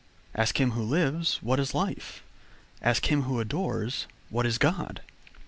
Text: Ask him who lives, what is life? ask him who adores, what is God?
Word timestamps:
Ask 0.33 0.59
him 0.59 0.71
who 0.71 0.81
lives, 0.81 1.37
what 1.43 1.59
is 1.59 1.75
life? 1.75 2.23
ask 2.81 3.11
him 3.11 3.21
who 3.21 3.39
adores, 3.39 4.07
what 4.31 4.47
is 4.47 4.57
God? 4.57 5.01